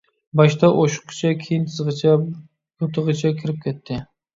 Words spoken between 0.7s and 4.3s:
ئوشۇققىچە، كىيىن تىزغىچە، يوتىغىچە كىرىپ كەتتى.